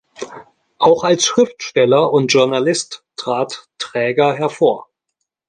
Auch 0.79 1.03
als 1.03 1.27
Schriftsteller 1.27 2.11
und 2.11 2.33
Journalist 2.33 3.03
trat 3.17 3.69
Traeger 3.77 4.33
hervor. 4.33 4.89